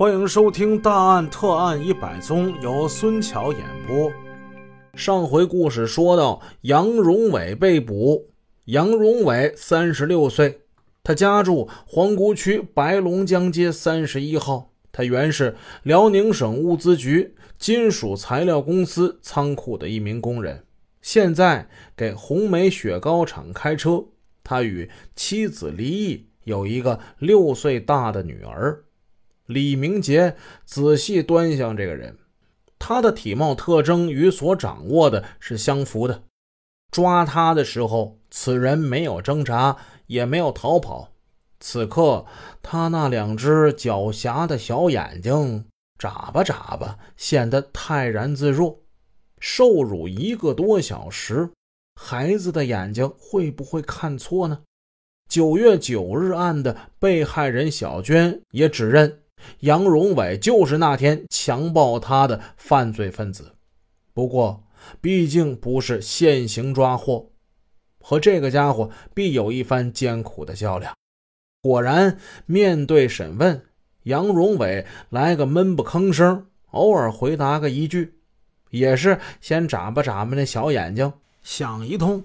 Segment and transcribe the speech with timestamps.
[0.00, 4.10] 欢迎收听《大案特案一百宗》，由孙桥演播。
[4.94, 8.30] 上回故事说到，杨荣伟被捕。
[8.64, 10.62] 杨荣伟三十六岁，
[11.02, 14.72] 他家住皇姑区白龙江街三十一号。
[14.90, 20.64] 他原是辽宁省物资局金属材料公司仓库的一名工人，
[21.02, 24.02] 现在给红梅雪糕厂开车。
[24.42, 28.82] 他与妻子离异，有一个六岁大的女儿。
[29.50, 32.16] 李明杰仔细端详这个人，
[32.78, 36.22] 他的体貌特征与所掌握的是相符的。
[36.92, 41.12] 抓他的时候，此人没有挣扎，也没有逃跑。
[41.58, 42.24] 此刻，
[42.62, 45.64] 他那两只狡黠的小眼睛
[45.98, 48.80] 眨巴眨巴，显得泰然自若。
[49.40, 51.50] 受辱一个多小时，
[52.00, 54.60] 孩子的眼睛会不会看错呢？
[55.28, 59.18] 九月九日案的被害人小娟也指认。
[59.60, 63.54] 杨荣伟就是那天强暴他的犯罪分子，
[64.12, 64.62] 不过
[65.00, 67.30] 毕竟不是现行抓获，
[68.00, 70.94] 和这个家伙必有一番艰苦的较量。
[71.62, 73.62] 果然，面对审问，
[74.04, 78.14] 杨荣伟来个闷不吭声，偶尔回答个一句，
[78.70, 82.24] 也是先眨巴眨巴那小眼睛，想一通，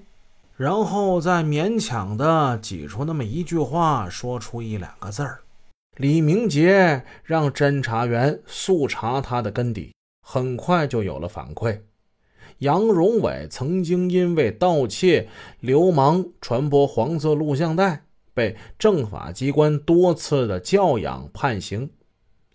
[0.55, 5.41] 然后再勉强的挤出那么一句话，说出一两个字儿。
[5.97, 11.79] 李明杰让侦查员速查他的根底，很快就有了反馈。
[12.59, 15.27] 杨荣伟曾经因为盗窃、
[15.59, 21.89] 流氓、传播黄色录像带，被政法机关多次的教养判刑。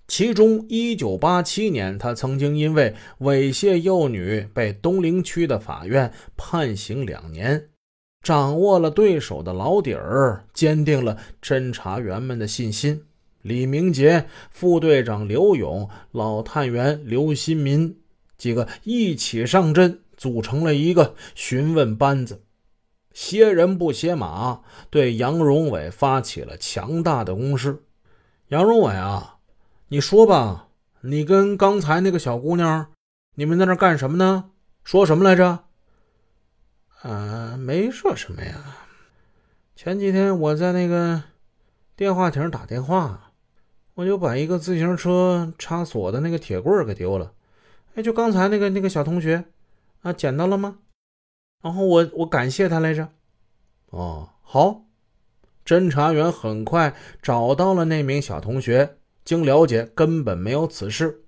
[0.07, 7.69] 其中，1987年，他曾经因为猥亵幼女被东陵区的法院判刑两年。
[8.23, 13.05] 掌握了对手的老底儿，坚定了侦查员们的信心。
[13.43, 17.99] 李明杰、副队长刘勇、老探员刘新民
[18.37, 22.43] 几个一起上阵，组成了一个询问班子，
[23.15, 27.83] 歇人不歇马，对杨荣伟发起了强大的攻势。
[28.49, 29.39] 杨荣伟啊，
[29.89, 30.69] 你说吧，
[31.01, 32.89] 你跟刚才那个小姑娘，
[33.37, 34.51] 你们在那干什么呢？
[34.85, 35.61] 说什么来着？
[37.01, 38.77] 啊，没说什么呀。
[39.75, 41.23] 前几天我在那个
[41.97, 43.30] 电话亭打电话。
[44.01, 47.35] 我就把一个自行车插锁的那个铁棍给丢了，
[47.95, 49.45] 哎，就刚才那个那个小同学，
[50.01, 50.79] 啊，捡到了吗？
[51.63, 53.11] 然后我我感谢他来着。
[53.91, 54.85] 哦，好，
[55.67, 61.25] 侦查员很快找到了那名小同学，经了解根本没有此事。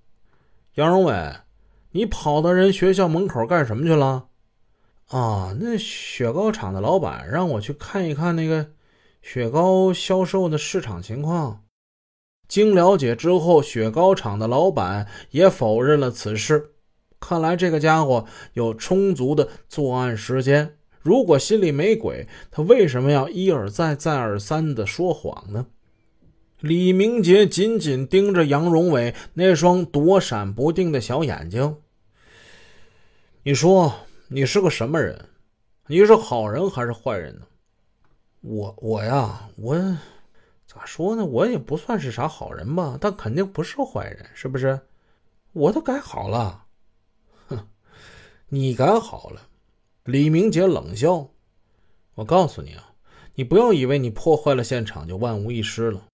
[0.76, 1.40] 杨荣伟，
[1.90, 4.28] 你跑到人学校门口干什么去了？
[5.08, 8.70] 啊，那雪糕厂的老板让我去看一看那个
[9.20, 11.61] 雪糕销售的市场情况。
[12.52, 16.72] 经了解之后，雪糕厂的老板也否认了此事。
[17.18, 20.76] 看来这个家伙有充足的作案时间。
[21.00, 25.64] 如果心里没鬼，他为什么要一而再、再而三的说谎呢？
[26.60, 31.78] 李明杰紧紧盯着杨荣伟那双躲闪不定的小眼睛。
[33.44, 33.94] 你说，
[34.28, 35.18] 你是个什么人？
[35.86, 37.46] 你是好人还是坏人呢？
[38.42, 39.96] 我我呀，我。
[40.74, 41.22] 咋说呢？
[41.22, 44.80] 我也不算是啥好人吧，但肯定不是坏人，是不是？
[45.52, 46.64] 我都改好了。
[47.48, 47.68] 哼，
[48.48, 49.48] 你改好了？
[50.04, 51.28] 李明杰冷笑。
[52.14, 52.94] 我告诉你啊，
[53.34, 56.04] 你不要以为你破坏了现场就万无一失了。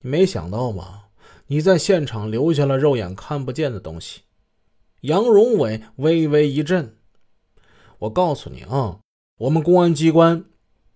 [0.00, 1.10] 你没想到吧？
[1.46, 4.22] 你在现场留下了肉眼看不见的东西。
[5.02, 6.96] 杨荣伟微微一震。
[8.00, 8.98] 我告诉你啊，
[9.38, 10.44] 我们公安机关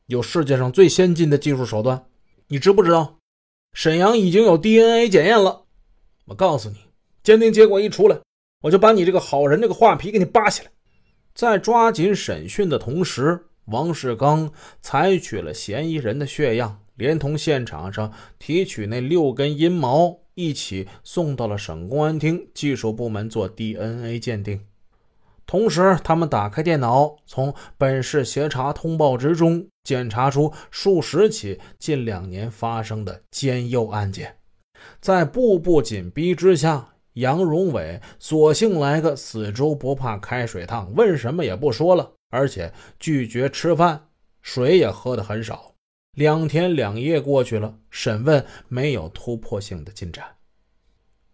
[0.06, 2.06] 有世界上最先进的技术手段。
[2.50, 3.19] 你知不知道，
[3.75, 5.64] 沈阳已经有 DNA 检验了？
[6.25, 6.76] 我告诉你，
[7.22, 8.19] 鉴定结果一出来，
[8.62, 10.70] 我就把你这个好人这个画皮给你扒下来。
[11.34, 14.50] 在抓紧审讯的同时，王世刚
[14.81, 24.65] 采取了嫌疑人的血样，连同现场上提取那六根阴毛一起送到了省公安厅技术部门做 DNA 鉴定。
[25.48, 34.36] 同时，他们打开电脑，从本市协查通报值中检查出数十起近两年发生的奸诱案件。
[35.00, 44.09] 在步步紧逼之下，杨荣伟索性来个死猪不怕开水烫，问什么也不说了，而且拒绝吃饭，
[44.42, 45.72] 水也喝得很少。
[46.12, 50.27] 两天两夜过去了，审问没有突破性的进展。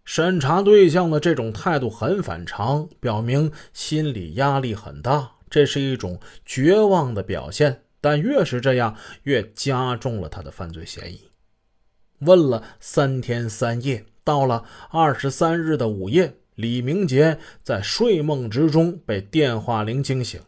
[0.04, 7.80] 审查对象的这种态度很反常，表明心理压力很大，这是一种绝望的表现。
[8.00, 11.30] 但越是这样，越加重了他的犯罪嫌疑。
[12.18, 20.38] 问了三天三夜，到了二十三日的午夜，李明杰在睡梦之中被电话铃惊醒，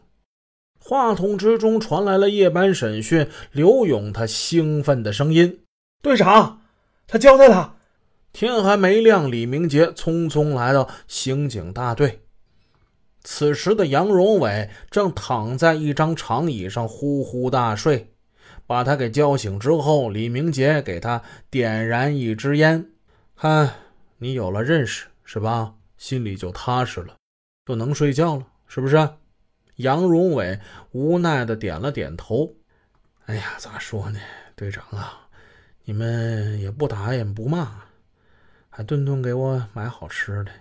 [0.79, 5.61] 话筒之中传来了夜班审讯刘勇他兴奋的声音
[6.03, 6.61] ：“队长，
[7.07, 7.76] 他交代了。”
[8.33, 12.21] 天还没亮，李明杰匆匆来到刑警大队。
[13.23, 18.13] 此时的杨荣伟正躺在一张长椅上呼呼大睡。
[18.65, 22.85] 把他给叫醒之后，李明杰给他点燃一支烟，
[23.35, 23.73] 看
[24.17, 25.73] 你有了认识是吧？
[25.95, 27.15] 心里就踏实了，
[27.65, 29.09] 就能睡觉了，是不是？
[29.77, 30.59] 杨荣伟
[30.91, 32.53] 无奈的点了点头。
[33.25, 34.19] 哎呀，咋说呢，
[34.55, 35.27] 队长啊，
[35.85, 37.83] 你们也不打也不骂，
[38.77, 40.51] 还顿顿给我买好吃的，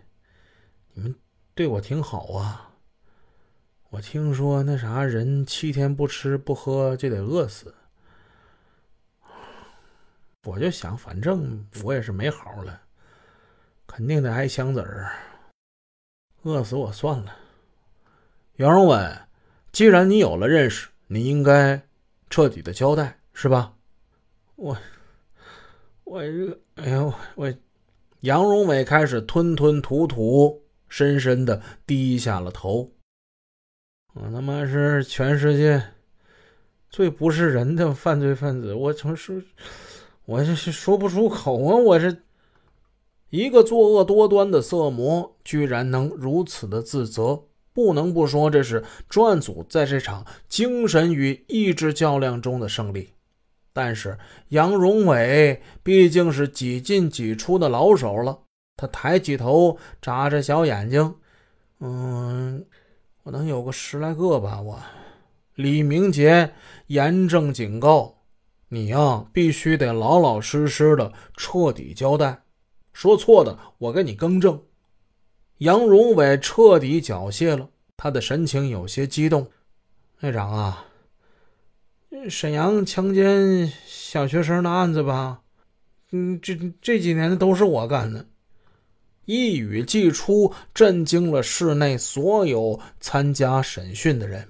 [0.94, 1.14] 你们
[1.54, 2.72] 对我挺好啊。
[3.90, 7.74] 我听说那啥人七天不吃不喝就得饿死。
[10.44, 12.80] 我就想，反正我也是没好了，
[13.86, 15.12] 肯定得挨枪子儿，
[16.44, 17.36] 饿死我算了。
[18.54, 19.18] 杨荣伟，
[19.72, 21.86] 既然你有了认识，你应该
[22.30, 23.74] 彻底的交代，是吧？
[24.54, 24.74] 我，
[26.04, 27.52] 我这，哎呦，我，
[28.26, 32.90] 杨荣伟开始吞吞吐吐，深深的低下了头。
[34.14, 35.80] 我他妈是全世界
[36.90, 39.40] 最不是人的犯罪分子，我从是。
[40.24, 41.76] 我这是说不出口啊！
[41.76, 42.16] 我这
[43.30, 53.10] 一个作恶多端的色魔，居然能如此的自责，不能不说这是专案组在这场精神与意志较量中的胜利。
[53.76, 54.16] 但是
[54.48, 58.38] 杨荣伟毕竟是几进几出的老手了，
[58.74, 61.14] 他抬起头，眨着小眼睛，
[61.80, 62.64] 嗯，
[63.24, 64.62] 我能有个十来个吧？
[64.62, 64.80] 我
[65.56, 66.54] 李明杰
[66.86, 68.14] 严正警告。
[68.68, 72.44] 你呀，必须得老老实实的彻底交代，
[72.94, 74.62] 说错的我给你更正。
[75.58, 79.46] 杨荣伟彻底缴械了，他的神情有些激动。
[80.18, 80.86] 队长啊，
[82.28, 85.42] 沈阳强奸小学生的案子吧，
[86.12, 88.26] 嗯，这这几年的都是我干的。
[89.26, 94.48] 一语既出，震惊了室内所有参加审讯的人，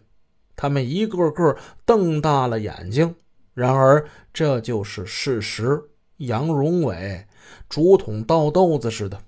[0.54, 3.14] 他们一个个瞪大了眼睛。
[3.54, 5.82] 然而，这就是事实。
[6.18, 7.26] 杨荣伟
[7.68, 9.18] 竹筒倒豆子似的，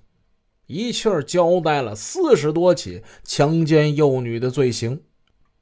[0.67, 5.01] 一气儿交代了四十多起强奸幼女的罪行，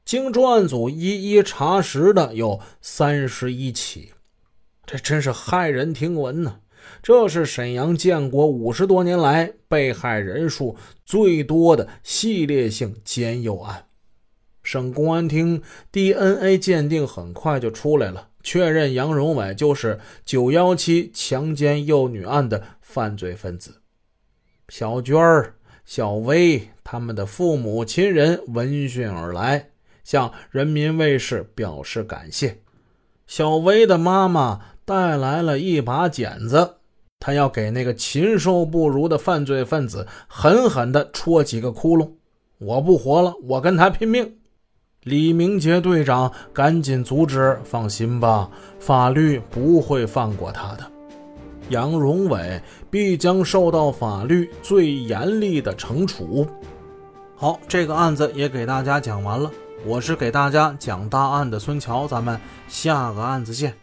[0.08, 4.14] 经专案组一一查实的有三十一起，
[4.86, 6.60] 这真是骇人听闻呐！
[7.04, 13.88] 这是沈阳建国五十多年来被害人数最多的系列性奸幼案。
[14.64, 15.62] 省公安厅
[15.92, 18.30] DNA 鉴定很快就出来了。
[18.42, 23.82] 确认杨荣伟就是九幺七强奸幼女案的犯罪分子。
[24.70, 29.72] 小娟儿、小薇他们的父母亲人闻讯而来，
[30.08, 32.62] 向人民卫视表示感谢。
[33.26, 36.76] 小薇的妈妈带来了一把剪子，
[37.20, 42.10] 她要给那个禽兽不如的犯罪分子狠狠地戳几个窟窿。
[42.58, 44.38] 我不活了，我跟他拼命。
[45.04, 48.50] 李明杰队长赶紧阻止，放心吧，
[48.80, 50.90] 法律不会放过他的。
[51.68, 56.48] 杨荣伟必将受到法律最严厉的惩处。
[57.36, 59.52] 好，这个案子也给大家讲完了。
[59.86, 63.74] 我是给大家讲大案的孙桥，咱们下个案子见。